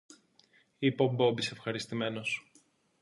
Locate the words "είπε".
0.79-1.03